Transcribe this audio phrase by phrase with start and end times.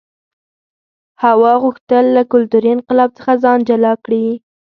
[1.23, 4.25] هوا غوښتل له کلتوري انقلاب څخه ځان جلا کړي.